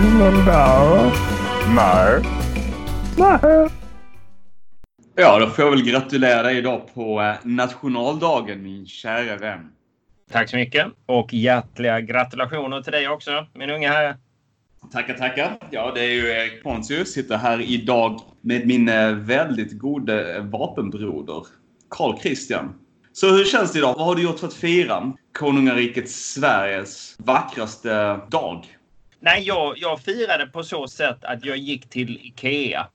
[0.00, 1.12] bilden där?
[1.74, 2.22] Nej.
[3.16, 3.68] Nej.
[5.16, 9.68] Ja, då får jag väl gratulera dig idag på eh, nationaldagen, min kära vän.
[10.32, 14.16] Tack så mycket och hjärtliga gratulationer till dig också, min unga herre.
[14.92, 15.58] Tackar, tackar.
[15.70, 17.12] Ja, det är ju Erik Pontius.
[17.12, 21.46] Sitter här idag med min eh, väldigt gode vapenbroder,
[21.90, 22.74] Karl Christian.
[23.12, 23.94] Så hur känns det idag?
[23.96, 28.77] Vad har du gjort för att fira konungariket Sveriges vackraste dag?
[29.20, 32.86] Nej, jag, jag firade på så sätt att jag gick till Ikea.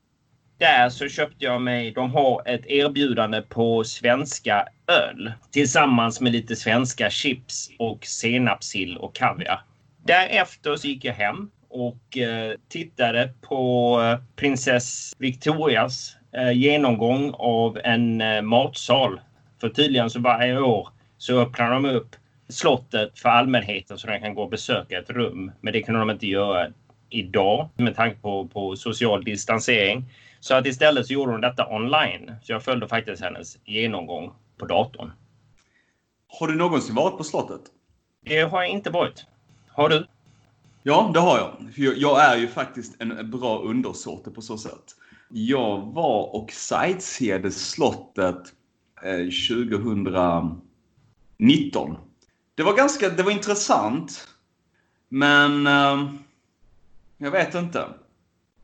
[0.57, 6.55] Där så köpte jag mig, de har ett erbjudande på svenska öl tillsammans med lite
[6.55, 9.61] svenska chips och senapssill och kaviar.
[10.05, 17.79] Därefter så gick jag hem och eh, tittade på eh, prinsess Victorias eh, genomgång av
[17.83, 19.19] en eh, matsal.
[19.61, 22.15] För tydligen så varje år så öppnar de upp
[22.49, 25.51] slottet för allmänheten så de kan gå och besöka ett rum.
[25.61, 26.67] Men det kunde de inte göra
[27.09, 30.05] idag med tanke på, på social distansering.
[30.39, 32.35] Så att istället så gjorde de detta online.
[32.43, 35.11] Så jag följde faktiskt hennes genomgång på datorn.
[36.27, 37.61] Har du någonsin varit på slottet?
[38.25, 39.25] Det har jag inte varit.
[39.67, 40.07] Har du?
[40.83, 41.55] Ja, det har jag.
[41.97, 44.83] Jag är ju faktiskt en bra undersåte på så sätt.
[45.29, 48.41] Jag var och sightseeade slottet
[49.03, 49.29] eh,
[51.37, 51.97] 2019.
[52.55, 54.27] Det var ganska, det var intressant.
[55.09, 56.13] Men eh,
[57.17, 57.85] jag vet inte.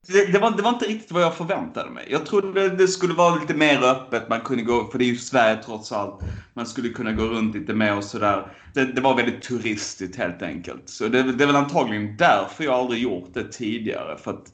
[0.07, 2.07] Det, det, var, det var inte riktigt vad jag förväntade mig.
[2.09, 4.29] Jag trodde det skulle vara lite mer öppet.
[4.29, 6.19] Man kunde gå, för det är ju Sverige trots allt.
[6.53, 8.51] Man skulle kunna gå runt lite mer och sådär.
[8.73, 10.89] Det, det var väldigt turistigt helt enkelt.
[10.89, 14.17] Så det, det är väl antagligen därför jag aldrig gjort det tidigare.
[14.17, 14.53] För att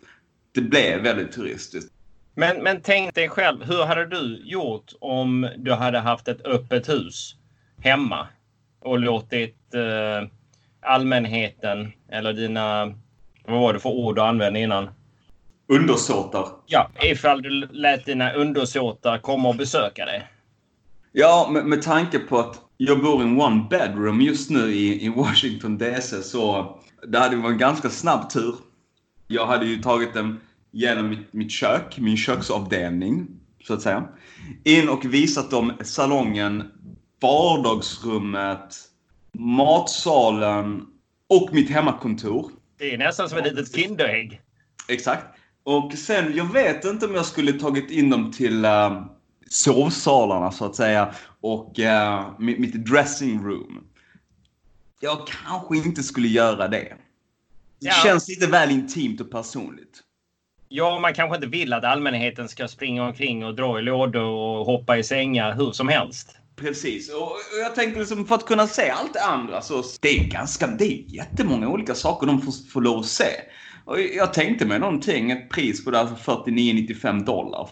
[0.52, 1.92] det blev väldigt turistiskt.
[2.36, 6.90] Men, men tänk dig själv, hur hade du gjort om du hade haft ett öppet
[6.90, 7.36] hus
[7.84, 8.28] hemma
[8.86, 10.30] och låtit eh,
[10.82, 12.86] allmänheten eller dina,
[13.48, 14.90] vad var det för ord du använde innan?
[15.68, 16.48] Undersåtar.
[16.66, 20.28] Ja, ifall du lät dina undersåtar komma och besöka dig.
[21.12, 25.06] Ja, med, med tanke på att jag bor i en one bedroom just nu i,
[25.06, 26.76] i Washington DC så
[27.08, 28.56] det hade varit en ganska snabb tur.
[29.28, 30.40] Jag hade ju tagit dem
[30.72, 33.28] genom mitt, mitt kök, min köksavdelning,
[33.68, 34.08] så att säga.
[34.64, 36.72] In och visat dem salongen,
[37.22, 38.76] vardagsrummet,
[39.34, 40.86] matsalen
[41.30, 42.52] och mitt hemmakontor.
[42.78, 44.42] Det är nästan som ett litet Kinderägg.
[44.88, 45.26] Exakt.
[45.64, 49.06] Och sen, jag vet inte om jag skulle tagit in dem till uh,
[49.50, 53.88] sovsalarna så att säga och uh, mitt, dressing room.
[55.00, 56.78] Jag kanske inte skulle göra det.
[57.80, 57.94] Det Ja.
[58.04, 60.02] känns lite väl intimt och personligt.
[60.70, 64.66] Ja, man kanske inte vill att allmänheten ska springa omkring och dra i lådor och
[64.66, 66.38] hoppa i sängar hur som helst.
[66.56, 70.20] Precis, och och jag tänkte liksom för att kunna se allt det andra så det
[70.20, 73.32] är ganska, det är jättemånga olika saker de får, får lov att se.
[73.86, 77.70] Och jag tänkte mig någonting, ett pris på det här för 49,95 dollar.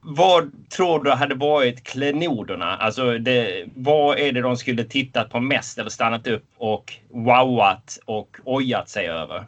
[0.00, 2.76] Vad tror du hade varit klenoderna?
[2.76, 7.98] Alltså, det, vad är det de skulle tittat på mest eller stannat upp och wowat
[8.04, 9.46] och ojat sig över?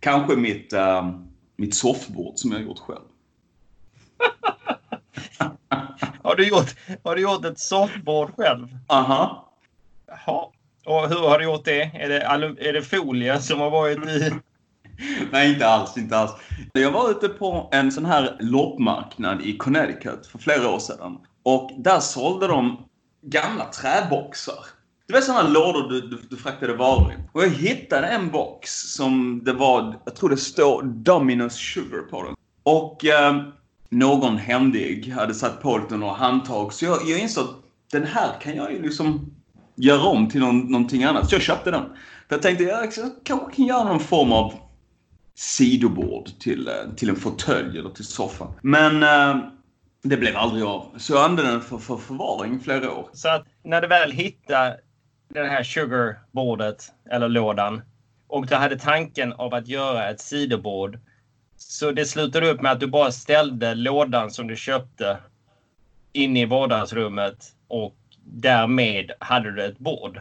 [0.00, 1.10] Kanske mitt, uh,
[1.56, 3.04] mitt soffbord som jag gjort själv.
[6.22, 6.74] Har du gjort,
[7.04, 8.68] har du gjort ett soffbord själv?
[8.86, 9.52] Aha.
[10.06, 10.44] Jaha.
[10.86, 11.82] Och hur har du gjort det?
[11.82, 12.20] Är det,
[12.68, 14.32] är det folie som har varit i?
[15.32, 16.32] Nej, inte alls, inte alls.
[16.72, 21.18] Jag var ute på en sån här loppmarknad i Connecticut för flera år sedan.
[21.42, 22.88] Och där sålde de
[23.22, 24.64] gamla träboxar.
[25.06, 27.14] Du vet sådana lådor du, du, du fraktade varor i.
[27.32, 32.22] Och jag hittade en box som det var, jag tror det står Dominus Sugar på
[32.22, 32.34] den.
[32.62, 33.42] Och eh,
[33.90, 36.72] någon händig hade satt på lite några handtag.
[36.72, 37.56] Så jag, jag insåg att
[37.92, 39.34] den här kan jag ju liksom
[39.74, 41.28] göra om till någon, någonting annat.
[41.28, 41.82] Så jag köpte den.
[42.28, 42.92] För jag tänkte jag
[43.24, 44.52] kanske kan göra någon form av
[45.34, 48.52] sidobord till, eh, till en fåtölj eller till soffan.
[48.62, 49.44] Men eh,
[50.02, 50.86] det blev aldrig av.
[50.96, 53.08] Så jag använde den för, för förvaring i flera år.
[53.12, 54.76] Så att när du väl hittar
[55.28, 57.82] det här sugarbordet eller lådan
[58.28, 60.98] och du hade tanken av att göra ett sidobord.
[61.62, 65.18] Så det slutade upp med att du bara ställde lådan som du köpte
[66.12, 70.20] in i vardagsrummet och därmed hade du ett bord.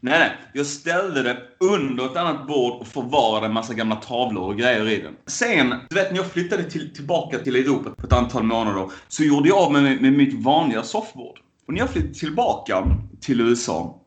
[0.00, 0.32] Nej, nej.
[0.52, 4.88] Jag ställde det under ett annat bord och förvarade en massa gamla tavlor och grejer
[4.88, 5.16] i den.
[5.26, 9.24] Sen, du vet när jag flyttade till, tillbaka till Europa på ett antal månader så
[9.24, 11.38] gjorde jag av med, med mitt vanliga soffbord.
[11.66, 12.84] Och när jag flyttade tillbaka
[13.20, 14.00] till USA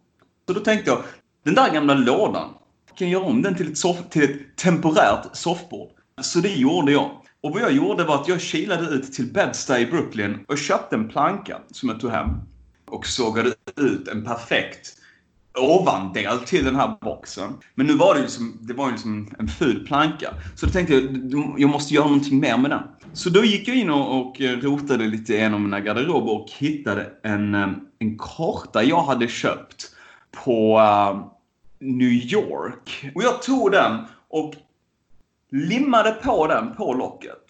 [0.47, 1.03] så då tänkte jag,
[1.45, 2.53] den där gamla lådan,
[2.97, 5.96] kan jag göra om den till ett, soff, till ett temporärt soffbord?
[6.21, 7.11] Så det gjorde jag.
[7.41, 10.95] Och vad jag gjorde var att jag kilade ut till Bed-Stuy i Brooklyn och köpte
[10.95, 12.29] en planka som jag tog hem.
[12.85, 14.93] Och sågade ut en perfekt
[15.57, 17.53] ovandel till den här boxen.
[17.75, 20.33] Men nu var det ju som, det var ju liksom en ful planka.
[20.55, 21.03] Så då tänkte jag,
[21.57, 22.83] jag måste göra någonting mer med den.
[23.13, 27.55] Så då gick jag in och, och rotade lite igenom mina garderober och hittade en,
[27.55, 27.69] eh,
[27.99, 29.91] en karta jag hade köpt
[30.31, 31.27] på uh,
[31.79, 33.11] New York.
[33.15, 34.53] Och jag tog den och
[35.51, 37.43] limmade på den på locket.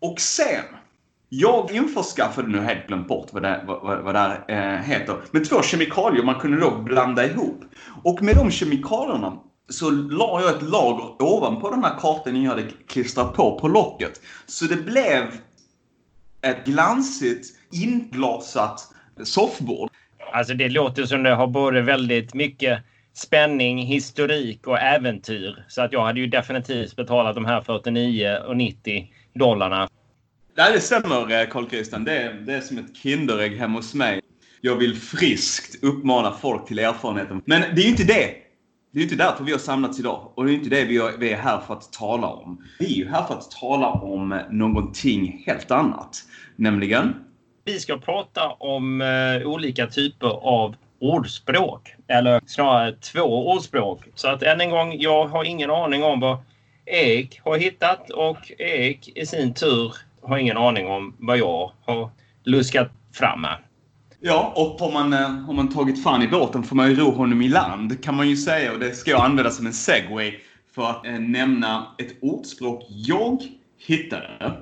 [0.00, 0.64] Och sen,
[1.28, 5.48] jag införskaffade, nu helt glömt bort vad det, vad, vad det här eh, heter, med
[5.48, 7.64] två kemikalier man kunde då blanda ihop.
[8.02, 9.38] Och med de kemikalierna
[9.68, 14.20] så la jag ett lager ovanpå den här kartan jag hade klistrat på på locket.
[14.46, 15.24] Så det blev
[16.42, 18.94] ett glansigt inglasat
[19.24, 19.90] soffbord.
[20.32, 22.78] Alltså det låter som det har både väldigt mycket
[23.14, 25.64] spänning, historik och äventyr.
[25.68, 29.88] Så att jag hade ju definitivt betalat de här 49 och 90 dollarna.
[30.56, 32.04] Nej, det stämmer eh, Carl Christian.
[32.04, 34.20] Det, det är som ett Kinderägg hemma hos mig.
[34.60, 37.42] Jag vill friskt uppmana folk till erfarenheten.
[37.44, 38.34] Men det är ju inte det.
[38.92, 40.32] Det är inte därför vi har samlats idag.
[40.34, 42.64] Och det är inte det vi, har, vi är här för att tala om.
[42.78, 46.16] Vi är ju här för att tala om någonting helt annat.
[46.56, 47.14] Nämligen?
[47.64, 51.94] Vi ska prata om uh, olika typer av ordspråk.
[52.08, 54.04] Eller snarare två ordspråk.
[54.14, 56.38] Så att än en gång, jag har ingen aning om vad
[56.86, 62.10] Erik har hittat och Erik i sin tur har ingen aning om vad jag har
[62.44, 63.56] luskat fram med.
[64.20, 67.10] Ja, och har man, eh, har man tagit fan i båten får man ju ro
[67.10, 68.72] honom i land kan man ju säga.
[68.72, 70.38] Och det ska jag använda som en segway
[70.74, 73.42] för att eh, nämna ett ordspråk jag
[73.78, 74.52] hittade.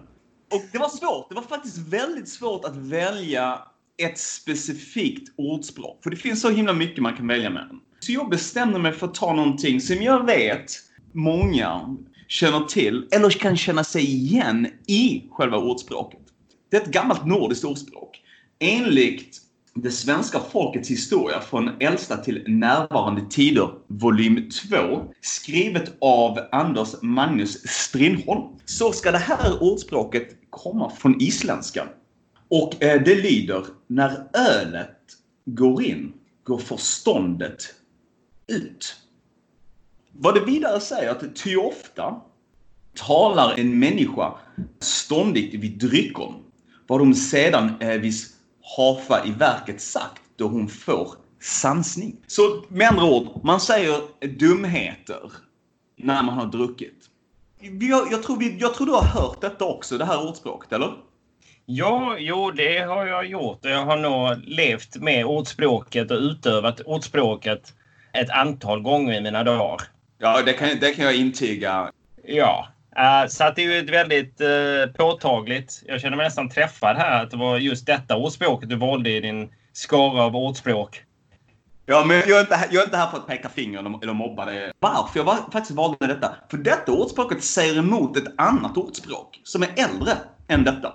[0.52, 1.28] Och det var svårt.
[1.28, 3.58] Det var faktiskt väldigt svårt att välja
[4.04, 6.00] ett specifikt ordspråk.
[6.02, 7.80] För det finns så himla mycket man kan välja mellan.
[8.00, 10.72] Så jag bestämde mig för att ta någonting som jag vet
[11.12, 11.96] många
[12.28, 16.20] känner till eller kan känna sig igen i själva ordspråket.
[16.70, 18.20] Det är ett gammalt nordiskt ordspråk.
[18.58, 19.38] Enligt
[19.74, 27.68] det svenska folkets historia från äldsta till närvarande tider, volym 2, skrivet av Anders Magnus
[27.68, 31.86] Strindholm, så ska det här ordspråket komma från isländskan.
[32.50, 34.98] Och eh, det lyder, när ölet
[35.44, 36.12] går in,
[36.44, 37.74] går förståndet
[38.46, 38.96] ut.
[40.12, 42.20] Vad det vidare säger att ty ofta
[42.94, 44.34] talar en människa
[44.80, 46.34] ståndigt vid drycken,
[46.86, 48.36] vad de sedan eh, vis
[48.76, 51.08] hafa i verket sagt då hon får
[51.40, 52.16] sansning.
[52.26, 54.00] Så med andra ord, man säger
[54.38, 55.32] dumheter
[55.96, 57.10] när man har druckit.
[57.60, 61.09] Jag, jag, tror vi, jag tror du har hört detta också, det här ordspråket, eller?
[61.72, 63.58] Ja, jo, det har jag gjort.
[63.62, 67.74] Jag har nog levt med ordspråket och utövat ordspråket
[68.12, 69.80] ett antal gånger i mina dagar.
[70.18, 71.90] Ja, det kan, det kan jag intyga.
[72.24, 72.68] Ja,
[72.98, 75.82] uh, så att det är ju ett väldigt uh, påtagligt.
[75.86, 79.20] Jag känner mig nästan träffad här att det var just detta ordspråket du valde i
[79.20, 81.02] din skara av ordspråk.
[81.86, 84.44] Ja, men jag är, inte, jag är inte här för att peka finger eller mobba
[84.44, 84.72] dig.
[84.80, 86.34] Varför jag var, faktiskt valde detta?
[86.50, 90.12] För detta ordspråket säger emot ett annat ordspråk som är äldre
[90.48, 90.94] än detta.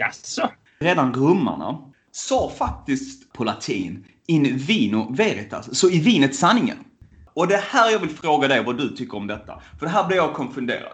[0.00, 0.50] Jaså?
[0.78, 1.78] Redan romarna
[2.12, 6.78] sa faktiskt på latin in vino veritas, så i vinet sanningen.
[7.34, 9.62] Och det är här jag vill fråga dig vad du tycker om detta.
[9.78, 10.92] För det här blir jag konfunderad.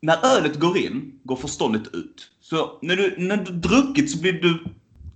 [0.00, 2.30] När ölet går in, går förståndet ut.
[2.40, 4.64] Så när du, när du druckit så blir du,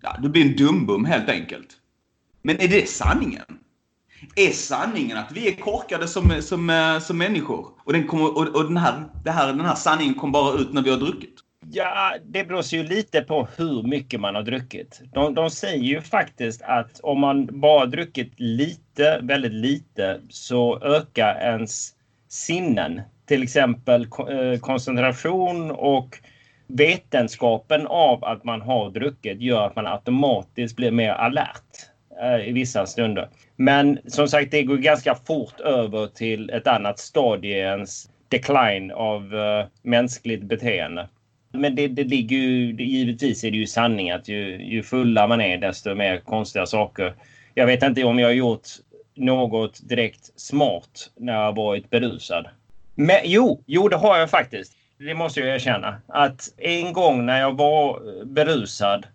[0.03, 1.69] ja, du blir en dumbum helt enkelt.
[2.43, 3.45] Men är det sanningen?
[4.37, 7.69] Är sanningen att vi är korkade som, som, eh, som människor?
[7.85, 10.73] Och, den, kommer, och, och den, här, det här, den här sanningen kommer bara ut
[10.73, 11.46] när vi har druckit?
[11.71, 15.03] Ja, det beror ju lite på hur mycket man har druckit.
[15.13, 21.39] De, de säger ju faktiskt att om man bara druckit lite, väldigt lite, så ökar
[21.41, 21.95] ens
[22.29, 23.01] sinnen.
[23.27, 26.19] Till exempel eh, koncentration och
[26.67, 31.91] vetenskapen av att man har druckit gör att man automatiskt blir mer alert
[32.23, 33.29] eh, i vissa stunder.
[33.57, 38.91] Men som sagt, det går ganska fort över till ett annat stadie i ens decline
[38.91, 41.09] av eh, mänskligt beteende.
[41.57, 45.41] Men det, det ligger ju, givetvis är det ju sanning att ju, ju fulla man
[45.41, 47.15] är desto mer konstiga saker.
[47.55, 48.69] Jag vet inte om jag har gjort
[49.15, 52.47] något direkt smart när jag har varit berusad.
[52.95, 54.73] Men jo, jo det har jag faktiskt.
[54.99, 55.97] Det måste jag erkänna.
[56.07, 59.07] Att en gång när jag var berusad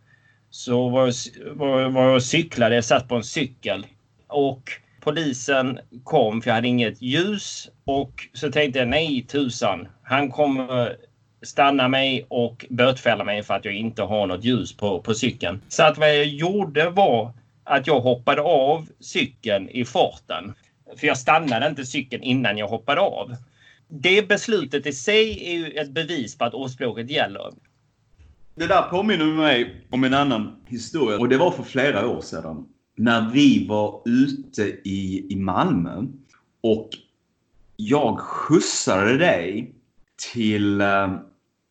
[0.50, 1.14] så var jag,
[1.56, 2.76] var, var jag cyklade.
[2.76, 3.86] Jag satt på en cykel.
[4.28, 7.70] Och polisen kom för jag hade inget ljus.
[7.86, 9.88] Och så tänkte jag nej tusan.
[10.04, 10.96] Han kommer
[11.42, 15.62] stanna mig och bötfälla mig för att jag inte har något ljus på, på cykeln.
[15.68, 17.34] Så att vad jag gjorde var
[17.64, 20.54] att jag hoppade av cykeln i farten.
[20.98, 23.36] För jag stannade inte cykeln innan jag hoppade av.
[23.88, 27.54] Det beslutet i sig är ju ett bevis på att ordspråket gäller.
[28.56, 32.66] Det där påminner mig om en annan historia och det var för flera år sedan.
[32.98, 36.04] när vi var ute i, i Malmö
[36.62, 36.90] och
[37.76, 39.74] jag skjutsade dig
[40.34, 41.14] till eh,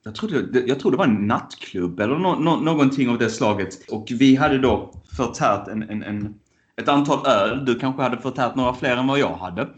[0.04, 3.30] jag tror, det, jag tror det var en nattklubb eller no, no, någonting av det
[3.30, 3.90] slaget.
[3.90, 6.34] Och vi hade då förtärt en, en, en,
[6.76, 7.64] ett antal öl.
[7.64, 9.68] Du kanske hade förtärt några fler än vad jag hade.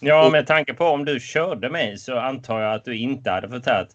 [0.00, 3.48] Ja, med tanke på om du körde mig så antar jag att du inte hade
[3.48, 3.88] förtärt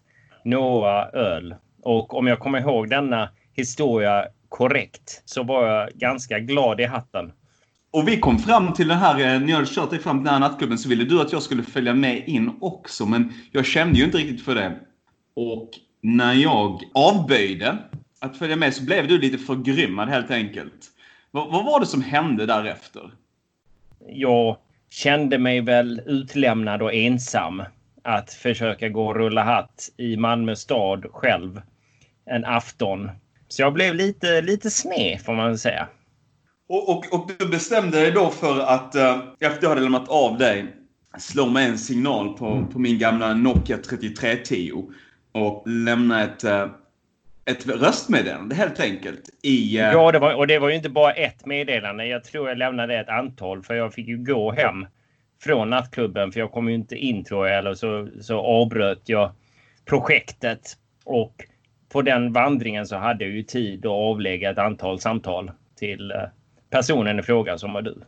[0.44, 1.54] några öl.
[1.82, 7.32] Och om jag kommer ihåg denna historia korrekt så var jag ganska glad i hatten.
[7.92, 10.24] Och vi kom fram till den här, eh, när jag hade kört dig fram till
[10.24, 13.06] den här nattklubben så ville du att jag skulle följa med in också.
[13.06, 14.76] Men jag kände ju inte riktigt för det.
[15.40, 15.70] Och
[16.00, 17.78] när jag avböjde
[18.18, 20.86] att följa med så blev du lite förgrymmad helt enkelt.
[21.30, 23.10] Vad, vad var det som hände därefter?
[24.08, 24.56] Jag
[24.90, 27.62] kände mig väl utlämnad och ensam
[28.04, 31.62] att försöka gå och rulla hatt i Malmö stad själv
[32.26, 33.10] en afton.
[33.48, 35.88] Så jag blev lite, lite sned får man säga.
[36.68, 40.38] Och, och, och du bestämde dig då för att uh, efter jag hade lämnat av
[40.38, 40.66] dig
[41.18, 44.92] slå mig en signal på, på min gamla Nokia 3310
[45.32, 46.66] och lämna ett, uh,
[47.44, 49.30] ett röstmeddelande helt enkelt.
[49.42, 49.84] I, uh...
[49.84, 52.06] Ja, det var, och det var ju inte bara ett meddelande.
[52.06, 54.86] Jag tror jag lämnade ett antal för jag fick ju gå hem
[55.42, 57.58] från nattklubben för jag kom ju inte in tror jag.
[57.58, 59.32] Eller så, så avbröt jag
[59.84, 60.76] projektet.
[61.04, 61.34] Och
[61.92, 66.12] på den vandringen så hade jag ju tid att avlägga ett antal samtal till
[66.70, 68.02] personen i fråga som var du.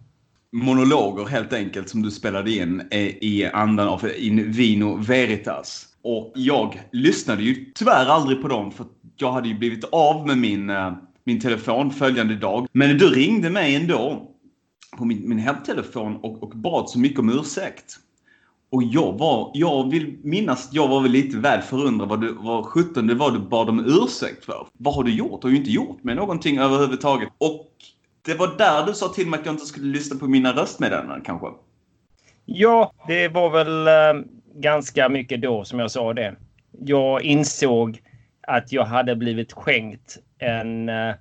[0.52, 2.88] Monologer helt enkelt som du spelade in
[3.20, 5.88] i andan av In Vino Veritas.
[6.04, 10.38] Och jag lyssnade ju tyvärr aldrig på dem för jag hade ju blivit av med
[10.38, 10.92] min, eh,
[11.24, 12.66] min telefon följande dag.
[12.72, 14.28] Men du ringde mig ändå
[14.98, 17.96] på min, min hemtelefon och, och bad så mycket om ursäkt.
[18.70, 22.64] Och jag var, jag vill minnas, jag var väl lite väl förundrad vad, du, vad
[22.64, 24.66] sjutton det var du bad om ursäkt för.
[24.72, 25.42] Vad har du gjort?
[25.42, 27.28] Du har ju inte gjort med någonting överhuvudtaget.
[27.38, 27.68] Och
[28.22, 31.20] det var där du sa till mig att jag inte skulle lyssna på mina röstmeddelanden
[31.24, 31.46] kanske?
[32.44, 36.34] Ja, det var väl eh, ganska mycket då som jag sa det.
[36.78, 38.00] Jag insåg
[38.40, 41.14] att jag hade blivit skänkt en eh,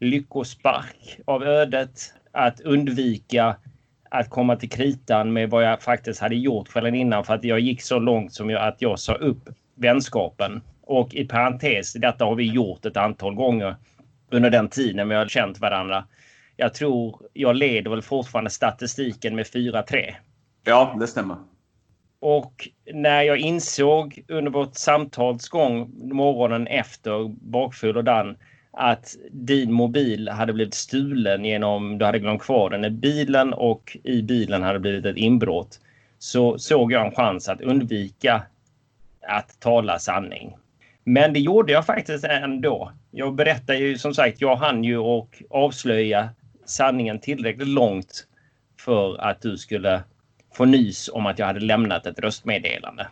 [0.00, 3.56] lyckospark av ödet att undvika
[4.10, 7.60] att komma till kritan med vad jag faktiskt hade gjort kvällen innan för att jag
[7.60, 10.62] gick så långt som jag, att jag sa upp vänskapen.
[10.82, 13.76] Och i parentes, detta har vi gjort ett antal gånger
[14.30, 16.04] under den tiden vi har känt varandra.
[16.56, 20.14] Jag tror jag leder väl fortfarande statistiken med 4-3.
[20.64, 21.36] Ja, det stämmer.
[22.22, 28.36] Och när jag insåg under vårt samtals gång morgonen efter bakfull och dan
[28.70, 33.96] att din mobil hade blivit stulen genom du hade glömt kvar den i bilen och
[34.04, 35.80] i bilen hade blivit ett inbrott.
[36.18, 38.42] Så såg jag en chans att undvika
[39.28, 40.56] att tala sanning.
[41.04, 42.92] Men det gjorde jag faktiskt ändå.
[43.10, 46.28] Jag berättade ju som sagt, jag hann ju och avslöja
[46.64, 48.26] sanningen tillräckligt långt
[48.80, 50.02] för att du skulle
[50.54, 53.08] få nys om att jag hade lämnat ett röstmeddelande.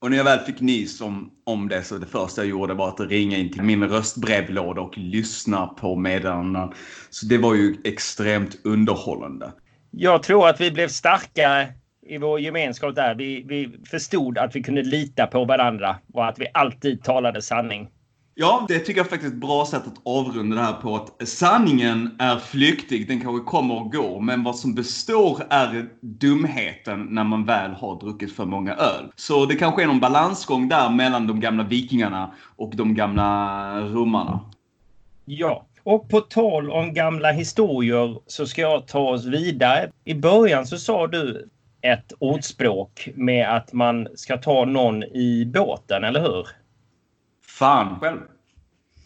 [0.00, 2.88] Och när jag väl fick nys om, om det så det första jag gjorde var
[2.88, 6.72] att ringa in till min röstbrevlåda och lyssna på meddelandena.
[7.10, 9.52] Så det var ju extremt underhållande.
[9.90, 11.66] Jag tror att vi blev starka
[12.06, 13.14] i vår gemenskap där.
[13.14, 17.88] Vi, vi förstod att vi kunde lita på varandra och att vi alltid talade sanning.
[18.36, 20.96] Ja, det tycker jag faktiskt är ett bra sätt att avrunda det här på.
[20.96, 24.20] Att sanningen är flyktig, den kanske kommer och går.
[24.20, 29.12] Men vad som består är dumheten när man väl har druckit för många öl.
[29.16, 34.40] Så det kanske är någon balansgång där mellan de gamla vikingarna och de gamla romarna.
[35.24, 39.90] Ja, och på tal om gamla historier så ska jag ta oss vidare.
[40.04, 41.48] I början så sa du
[41.80, 46.63] ett ordspråk med att man ska ta någon i båten, eller hur?
[47.54, 48.20] Fan själv.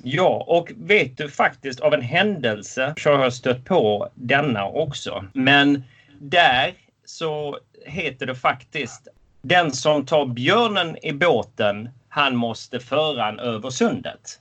[0.02, 5.24] Ja, och vet du faktiskt av en händelse så har jag stött på denna också.
[5.32, 5.84] Men
[6.20, 6.74] där
[7.04, 9.08] så heter det faktiskt
[9.42, 14.40] den som tar björnen i båten, han måste föra han över sundet.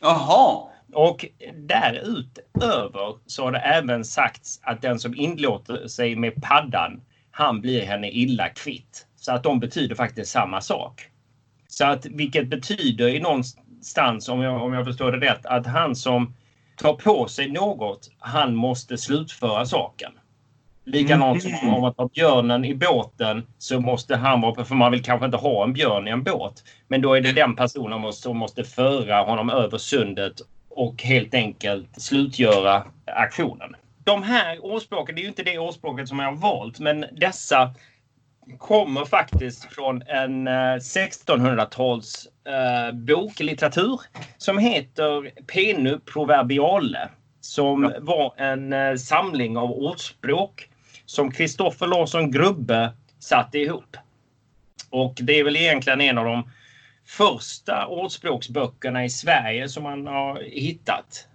[0.00, 0.68] Jaha!
[0.92, 7.60] Och därutöver så har det även sagts att den som inlåter sig med paddan, han
[7.60, 9.06] blir henne illa kvitt.
[9.16, 11.10] Så att de betyder faktiskt samma sak.
[11.68, 15.96] Så att vilket betyder i någonstans, om jag, om jag förstår det rätt, att han
[15.96, 16.34] som
[16.76, 20.12] tar på sig något, han måste slutföra saken.
[20.84, 21.58] Likadant mm.
[21.58, 25.26] som om man tar björnen i båten så måste han vara, för man vill kanske
[25.26, 26.64] inte ha en björn i en båt.
[26.88, 30.34] Men då är det den personen som måste föra honom över sundet
[30.68, 33.76] och helt enkelt slutgöra aktionen.
[34.04, 37.74] De här ordspråken, det är ju inte det ordspråket som jag har valt, men dessa
[38.58, 44.00] kommer faktiskt från en 1600-tals eh, eh, boklitteratur
[44.38, 47.08] som heter Penu Proverbiale.
[47.40, 47.90] som Ja.
[48.00, 50.68] var en eh, samling av ordspråk
[51.06, 53.96] som Kristoffer Larsson Grubbe satte ihop.
[54.90, 56.50] Och det är väl egentligen en av de
[57.06, 61.28] första ordspråksböckerna i Sverige som man har hittat.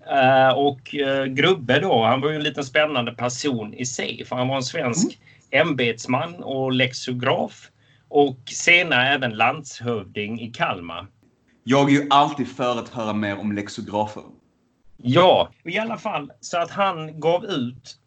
[0.55, 0.96] Och
[1.27, 4.63] Grubbe då, han var ju en liten spännande person i sig för han var en
[4.63, 5.20] svensk
[5.53, 7.69] ämbetsman och lexograf
[8.10, 11.07] och senare även landshövding i Kalmar.
[11.63, 14.24] Jag är ju alltid för att höra mer om lexografer.
[14.98, 17.98] Ja, i alla fall så att han gav ut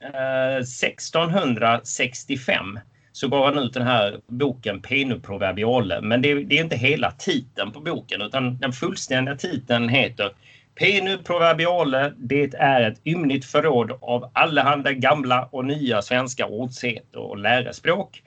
[0.00, 2.78] eh, 1665
[3.12, 6.00] så gav han ut den här boken Penu Proverbiale.
[6.00, 10.32] Men det, det är inte hela titeln på boken utan den fullständiga titeln heter
[10.78, 17.38] Penu Proverbiale, det är ett ymnigt förråd av allehanda gamla och nya svenska ordseder och
[17.38, 18.22] lärespråk.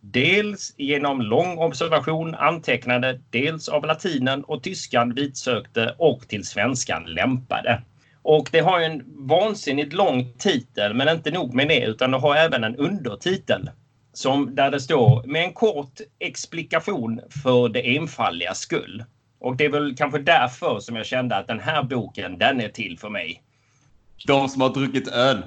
[0.00, 7.82] Dels genom lång observation antecknade, dels av latinen och tyskan vitsökte och till svenskan lämpade.
[8.22, 12.36] Och det har en vansinnigt lång titel, men inte nog med det, utan det har
[12.36, 13.70] även en undertitel.
[14.12, 19.04] Som där det står med en kort explikation för det enfaldiga skull.
[19.42, 22.68] Och det är väl kanske därför som jag kände att den här boken, den är
[22.68, 23.42] till för mig.
[24.26, 25.42] De som har druckit öl.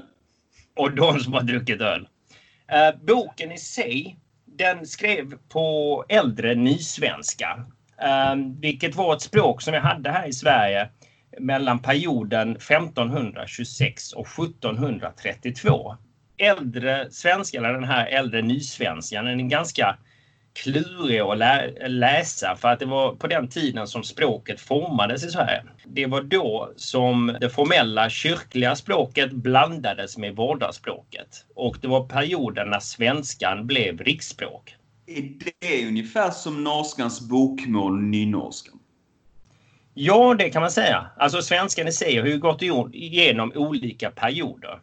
[0.76, 2.08] Och de som har druckit öl.
[2.68, 7.66] Eh, boken i sig, den skrev på äldre nysvenska.
[8.02, 10.90] Eh, vilket var ett språk som jag hade här i Sverige
[11.40, 15.96] mellan perioden 1526 och 1732.
[16.38, 19.98] Äldre svenska, eller den här äldre nysvenskan, är ganska
[20.56, 25.30] klurig att lä läsa för att det var på den tiden som språket formades i
[25.30, 25.64] Sverige.
[25.86, 31.46] Det var då som det formella kyrkliga språket blandades med vardagsspråket.
[31.56, 34.76] Och det var perioden när svenskan blev riksspråk.
[35.08, 35.22] Är
[35.62, 38.80] det ungefär som norskans bokmål nynorskan?
[39.94, 41.06] Ja, det kan man säga.
[41.18, 42.62] Alltså svenskan i sig har ju gått
[42.94, 44.80] igenom olika perioder.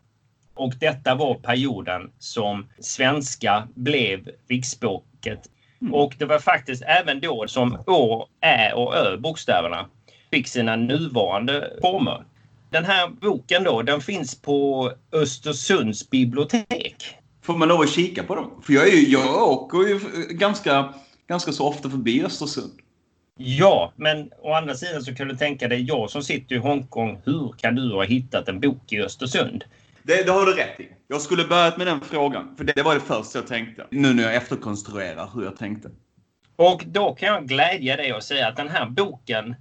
[0.55, 5.49] Och detta var perioden som svenska blev riksspråket.
[5.83, 5.95] Mm.
[5.95, 9.87] Och det var faktiskt även då som Å, Ä och Ö bokstäverna
[10.31, 12.25] fick sina nuvarande former.
[12.71, 17.17] Den här boken då, den finns på Östersunds bibliotek.
[17.43, 18.63] Får man lov att kika på dem?
[18.63, 19.99] För jag, är ju, jag åker ju
[20.31, 20.95] ganska,
[21.29, 22.73] ganska så ofta förbi Östersund.
[23.39, 27.21] Ja, men å andra sidan så kan du tänka dig, jag som sitter i Hongkong,
[27.25, 29.65] hur kan du ha hittat en bok i Östersund?
[30.03, 30.89] Det, det har du rätt i.
[31.09, 32.57] Jag skulle börjat med den frågan.
[32.57, 33.87] För det, det var det första jag tänkte.
[33.91, 35.91] Nu när jag efterkonstruerar hur jag tänkte.
[36.57, 39.55] Och då kan jag glädja dig och säga att den här boken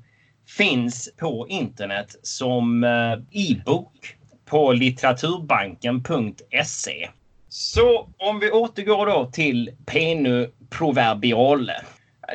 [0.47, 7.10] finns på internet som eh, e-bok på litteraturbanken.se.
[7.49, 11.82] Så om vi återgår då till Penu Proverbiale.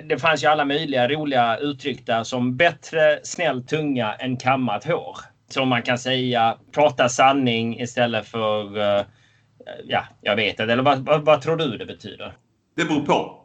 [0.09, 5.17] Det fanns ju alla möjliga roliga uttryck där som bättre snäll tunga än kammat hår.
[5.49, 9.05] Som man kan säga prata sanning istället för eh,
[9.85, 10.63] ja, jag vet inte.
[10.73, 12.37] Eller vad, vad, vad tror du det betyder?
[12.77, 13.43] Det beror på.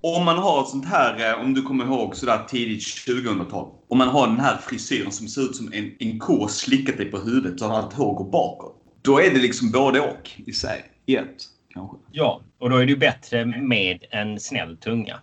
[0.00, 3.68] Om man har ett sånt här, eh, om du kommer ihåg sådär tidigt 2000-tal.
[3.88, 7.06] Om man har den här frisyren som ser ut som en, en ko slickat dig
[7.10, 8.76] på huvudet så att allt hår går bakåt.
[9.02, 10.84] Då är det liksom både och i sig.
[11.06, 11.96] I ett, kanske.
[12.12, 15.20] Ja, och då är det ju bättre med en snäll tunga.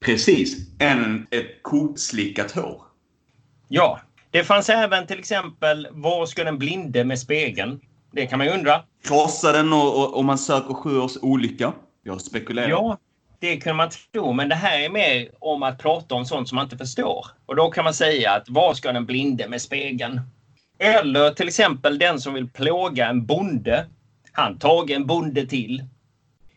[0.00, 0.56] Precis.
[0.78, 2.82] Än ett koslickat hår.
[3.68, 4.00] Ja,
[4.30, 7.80] det fanns även till exempel Var ska den blinde med spegeln?
[8.12, 8.82] Det kan man ju undra.
[9.04, 11.72] Krossa den och, och, och man söker sju års olycka.
[12.02, 12.68] Jag spekulerar.
[12.68, 12.98] Ja,
[13.40, 16.56] det kunde man tro, men det här är mer om att prata om sånt som
[16.56, 17.26] man inte förstår.
[17.46, 20.20] Och då kan man säga att Var ska den blinde med spegeln?
[20.78, 23.86] Eller till exempel den som vill plåga en bonde.
[24.32, 25.84] Han tag en bonde till.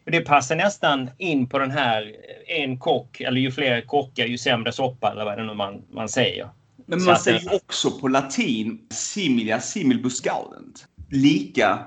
[0.06, 2.16] Det passar nästan in på den här
[2.48, 6.10] en kock, eller ju fler kockar ju sämre soppa eller vad det nu man, man
[6.10, 6.50] säger.
[6.92, 10.88] Men Så man säger ju också på latin similia similibus gaudent.
[11.10, 11.80] Lika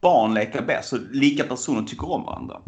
[0.00, 2.60] barn lekar bäst och lika personer tycker om varandra.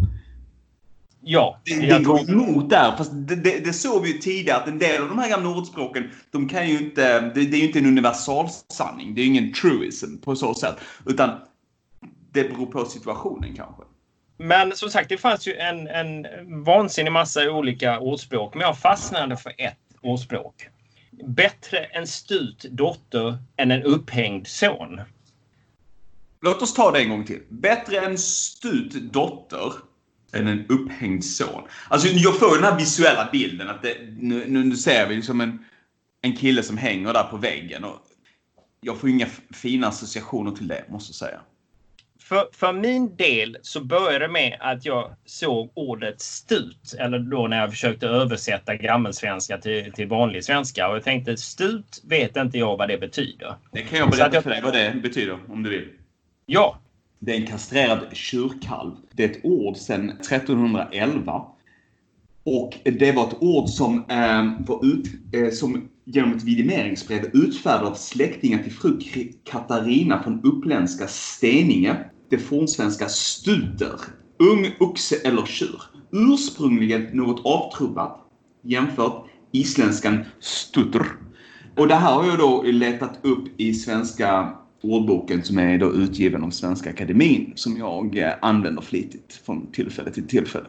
[1.20, 2.96] Ja, Det, det går tror- emot där.
[2.96, 5.48] Fast det, det, det såg vi ju tidigare att en del av de här gamla
[5.50, 9.14] ordspråken, de kan ju inte, det, det är ju inte en universalsanning.
[9.14, 10.76] Det är ju ingen truism på så sätt.
[11.06, 11.30] Utan
[12.32, 13.82] det beror på situationen kanske.
[14.38, 16.26] Men som sagt, det fanns ju en, en
[16.64, 18.54] vansinnig massa olika ordspråk.
[18.54, 20.54] Men jag fastnade för ett ordspråk.
[21.24, 25.00] Bättre en stut dotter än en upphängd son.
[26.40, 27.42] Låt oss ta det en gång till.
[27.48, 29.72] Bättre en stut dotter
[30.32, 31.62] än en upphängd son.
[31.88, 35.64] Alltså jag får den här visuella bilden att det, nu, nu, ser vi liksom en,
[36.22, 37.84] en kille som hänger där på väggen.
[37.84, 37.98] Och
[38.80, 41.40] jag får inga fina associationer till det, måste jag säga.
[42.28, 47.46] För, för min del så började det med att jag såg ordet stut, eller då
[47.46, 50.88] när jag försökte översätta gammelsvenska till, till vanlig svenska.
[50.88, 53.54] Och jag tänkte stut vet inte jag vad det betyder.
[53.72, 54.42] Det kan jag berätta jag...
[54.42, 55.88] för dig vad det betyder om du vill.
[56.46, 56.78] Ja.
[57.18, 58.92] Det är en kastrerad tjurkalv.
[59.12, 61.42] Det är ett ord sedan 1311.
[62.44, 67.90] Och det var ett ord som eh, var ut, eh, som genom ett vidimeringsbrev utfärdat
[67.90, 68.98] av släktingar till fru
[69.44, 71.96] Katarina från uppländska Steninge,
[72.30, 74.00] det fornsvenska stuter,
[74.38, 75.82] ung oxe eller tjur.
[76.12, 78.20] Ursprungligen något avtrubbat
[78.62, 81.06] jämfört isländskan stutter.
[81.76, 86.44] Och det här har jag då letat upp i svenska ordboken som är då utgiven
[86.44, 90.66] av Svenska Akademin som jag eh, använder flitigt från tillfälle till tillfälle.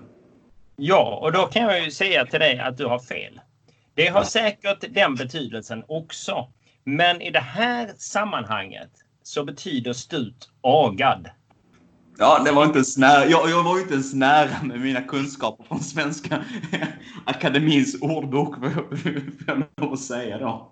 [0.76, 3.40] Ja, och då kan jag ju säga till dig att du har fel.
[3.94, 6.48] Det har säkert den betydelsen också.
[6.84, 8.90] Men i det här sammanhanget
[9.24, 11.30] så betyder stut agad.
[12.22, 13.26] Ja, det var inte ens nära.
[13.26, 16.44] Jag, jag var inte ens nära med mina kunskaper från Svenska
[17.26, 18.56] Akademins ordbok,
[19.78, 20.72] får jag säga då.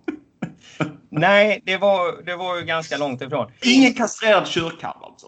[1.09, 3.51] Nej, det var, det var ju ganska långt ifrån.
[3.61, 5.27] Ingen kastrerad tjurkalv alltså?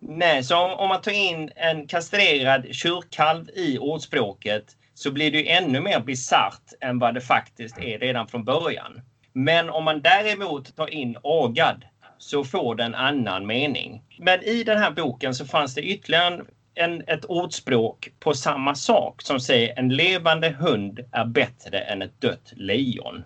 [0.00, 5.38] Nej, så om, om man tar in en kastrerad tjurkalv i ordspråket så blir det
[5.38, 9.00] ju ännu mer bisarrt än vad det faktiskt är redan från början.
[9.32, 11.84] Men om man däremot tar in agad
[12.18, 14.02] så får det en annan mening.
[14.18, 19.22] Men i den här boken så fanns det ytterligare en, ett ordspråk på samma sak
[19.22, 23.24] som säger en levande hund är bättre än ett dött lejon.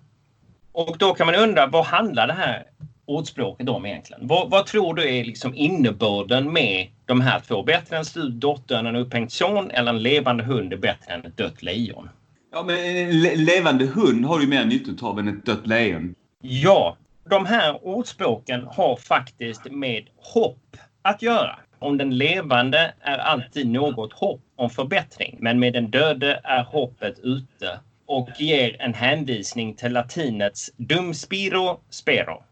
[0.73, 2.65] Och då kan man undra vad handlar det här
[3.07, 4.27] ordspråket om egentligen?
[4.27, 7.63] Vad, vad, tror du är liksom innebörden med de här två?
[7.63, 11.27] Bättre en styrd dotter än en upphängd son eller en levande hund är bättre än
[11.27, 12.09] ett dött lejon?
[12.53, 16.15] Ja, men en levande hund har ju mer nytta av än ett dött lejon.
[16.41, 21.59] Ja, de här ordspråken har faktiskt med hopp att göra.
[21.79, 27.19] Om den levande är alltid något hopp om förbättring, men med den döde är hoppet
[27.19, 32.43] ute och ger en hänvisning till latinets dum spiro spero,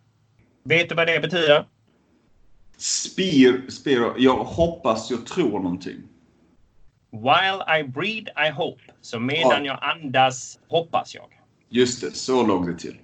[0.63, 1.65] Vet du vad det betyder?
[2.77, 4.15] Spir, spiro.
[4.19, 6.03] Jag hoppas, jag tror någonting.
[7.11, 8.83] While I breathe I hope.
[9.01, 9.73] Så medan ja.
[9.73, 11.27] jag andas hoppas jag.
[11.69, 12.97] Just det, så låg det till.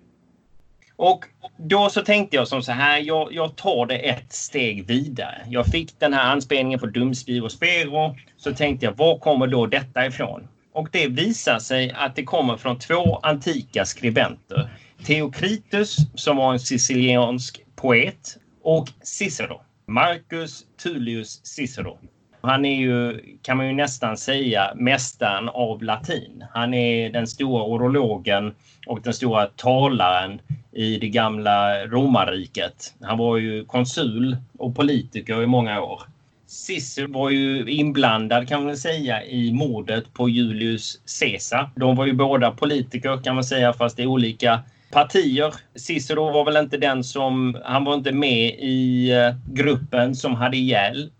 [0.96, 1.24] Och
[1.58, 5.46] då så tänkte jag som så här, jag, jag tar det ett steg vidare.
[5.48, 8.16] Jag fick den här anspelningen på dumspir och spero.
[8.36, 10.48] Så tänkte jag, var kommer då detta ifrån?
[10.72, 14.70] Och det visar sig att det kommer från två antika skribenter.
[15.04, 19.60] Theokritus som var en siciliansk poet och Cicero.
[19.88, 21.98] Marcus Tullius Cicero.
[22.46, 26.44] Han är ju, kan man ju nästan säga, mästaren av latin.
[26.52, 28.54] Han är den stora orologen
[28.86, 30.40] och den stora talaren
[30.72, 32.94] i det gamla romarriket.
[33.00, 36.02] Han var ju konsul och politiker i många år.
[36.46, 41.70] Cicero var ju inblandad kan man säga i mordet på Julius Caesar.
[41.76, 44.60] De var ju båda politiker kan man säga fast i olika
[44.92, 45.54] partier.
[45.74, 47.60] Cicero var väl inte den som...
[47.64, 51.10] Han var inte med i eh, gruppen som hade ihjäl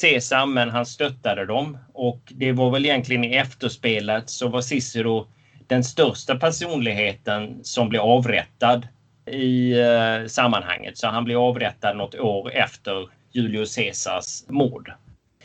[0.00, 1.78] Caesar, men han stöttade dem.
[1.92, 5.26] Och det var väl egentligen i efterspelet så var Cicero
[5.66, 8.88] den största personligheten som blev avrättad
[9.26, 10.98] i eh, sammanhanget.
[10.98, 14.92] Så han blev avrättad något år efter Julius Caesars mord.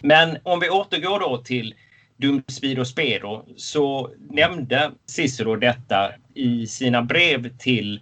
[0.01, 1.75] Men om vi återgår då till
[2.17, 7.99] Dum Spido Spero så nämnde Cicero detta i sina brev till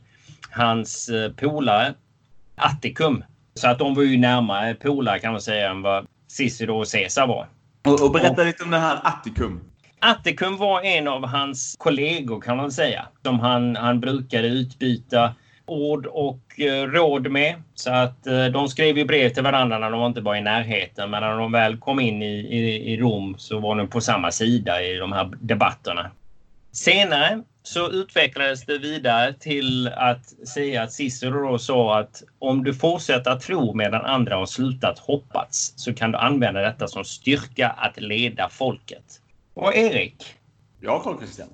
[0.51, 1.93] hans eh, polare
[2.55, 3.23] Atticum.
[3.53, 7.27] Så att de var ju närmare polare kan man säga än vad Cicero och Caesar
[7.27, 7.47] var.
[7.85, 9.61] Och, och berätta lite om det här Atticum.
[9.99, 13.05] Atticum var en av hans kollegor kan man säga.
[13.23, 15.33] Som han, han brukade utbyta
[15.65, 17.55] ord och eh, råd med.
[17.75, 21.09] Så att eh, de skrev ju brev till varandra när de inte var i närheten.
[21.09, 24.31] Men när de väl kom in i, i, i Rom så var de på samma
[24.31, 26.11] sida i de här debatterna.
[26.77, 32.73] Senare så utvecklades det vidare till att säga att Cicero då sa att om du
[32.73, 37.69] fortsätter att tro medan andra har slutat hoppats så kan du använda detta som styrka
[37.69, 39.21] att leda folket.
[39.53, 40.35] Och Erik?
[40.81, 41.47] Ja, Carl Christian.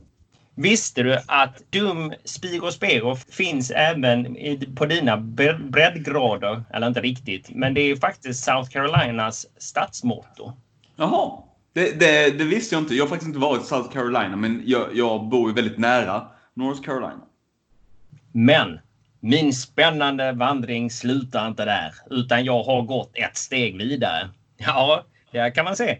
[0.55, 4.37] Visste du att dum Spiro Spero finns även
[4.75, 6.63] på dina breddgrader?
[6.73, 10.53] Eller inte riktigt, men det är faktiskt South Carolinas stadsmotto.
[10.95, 11.43] Jaha.
[11.73, 12.95] Det, det, det, visste jag inte.
[12.95, 16.27] Jag har faktiskt inte varit i South Carolina, men jag, jag bor ju väldigt nära
[16.53, 17.21] North Carolina.
[18.31, 18.79] Men
[19.19, 24.29] min spännande vandring slutar inte där, utan jag har gått ett steg vidare.
[24.57, 25.97] Ja, det kan man se.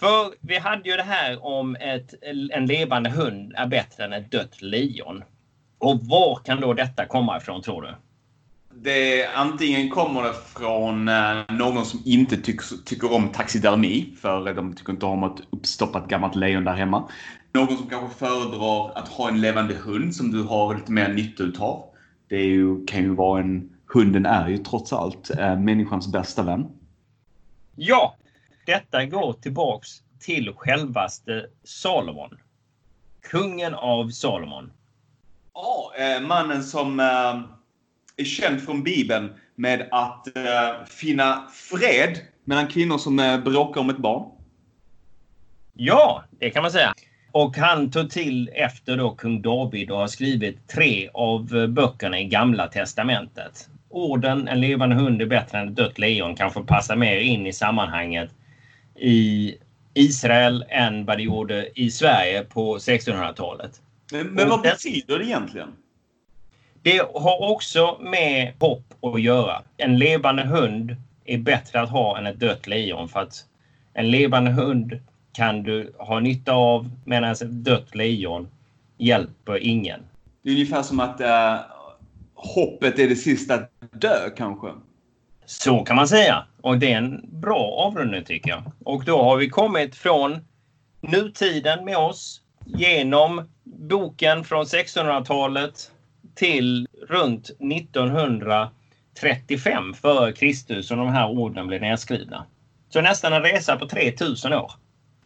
[0.00, 2.14] För vi hade ju det här om ett,
[2.52, 5.24] en levande hund är bättre än ett dött lejon.
[5.78, 7.94] Och var kan då detta komma ifrån tror du?
[8.74, 14.74] Det, antingen kommer det från eh, någon som inte tycker, tycker om taxidermi, för de
[14.74, 17.08] tycker inte om ett uppstoppat gammalt lejon där hemma.
[17.52, 21.42] Någon som kanske föredrar att ha en levande hund som du har lite mer nytta
[21.42, 21.84] utav.
[22.28, 23.68] Det är ju, kan ju vara en...
[23.94, 26.66] Hunden är ju trots allt eh, människans bästa vän.
[27.76, 28.16] Ja,
[28.66, 29.88] detta går tillbaks
[30.20, 32.30] till självaste Salomon.
[33.30, 34.72] Kungen av Salomon.
[35.54, 37.00] Ja, eh, mannen som
[38.16, 43.90] är känd från Bibeln med att eh, finna fred mellan kvinnor som eh, bråkar om
[43.90, 44.30] ett barn.
[45.74, 46.94] Ja, det kan man säga.
[47.32, 52.20] Och han tog till efter då kung David och har skrivit tre av eh, böckerna
[52.20, 53.68] i Gamla Testamentet.
[53.88, 57.52] Orden En levande hund är bättre än ett dött lejon kanske passar mer in i
[57.52, 58.30] sammanhanget
[58.96, 59.54] i
[59.94, 63.80] Israel än vad det gjorde i Sverige på 1600-talet.
[64.12, 65.68] Men, men vad betyder det egentligen?
[66.82, 69.62] Det har också med hopp att göra.
[69.76, 73.44] En levande hund är bättre att ha än ett dött lejon för att
[73.94, 75.00] en levande hund
[75.32, 78.48] kan du ha nytta av medan ett dött lejon
[78.98, 80.00] hjälper ingen.
[80.42, 81.60] Det är ungefär som att uh,
[82.34, 84.68] hoppet är det sista att dö kanske.
[85.46, 86.44] Så kan man säga.
[86.60, 88.62] Och det är en bra avrundning tycker jag.
[88.84, 90.38] Och då har vi kommit från
[91.00, 95.90] nutiden med oss genom boken från 1600-talet
[96.34, 102.46] till runt 1935 före Kristus som de här orden blev nedskrivna.
[102.88, 104.72] Så nästan en resa på 3000 år.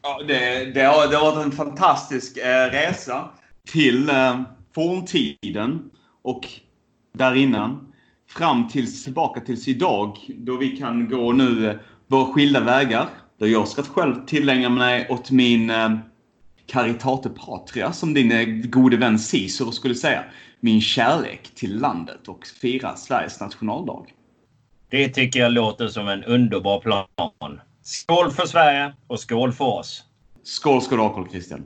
[0.03, 3.29] Ja, det, det, har, det har varit en fantastisk eh, resa
[3.73, 4.41] till eh,
[4.75, 5.91] forntiden
[6.23, 6.49] och
[7.13, 7.93] där innan
[8.29, 13.09] fram tills, tillbaka tills idag då vi kan gå nu eh, våra skilda vägar.
[13.39, 15.91] Då jag ska själv tillägna mig åt min eh,
[16.67, 20.25] Caritate Patria som din eh, gode vän Cicero skulle säga.
[20.61, 24.07] Min kärlek till landet och fira Sveriges nationaldag.
[24.91, 27.61] Det tycker jag låter som en underbar plan.
[27.83, 30.05] Skål för Sverige och skål för oss!
[30.43, 31.65] Skål ska du ha Carl Christian!